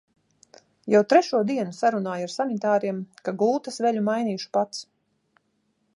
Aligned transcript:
Jau 0.93 1.01
trešo 1.13 1.41
dienu 1.49 1.75
sarunāju 1.81 2.27
ar 2.29 2.33
sanitāriem, 2.37 3.03
ka 3.29 3.37
gultas 3.43 3.81
veļu 3.87 4.05
mainīšu 4.11 4.53
pats. 4.59 4.83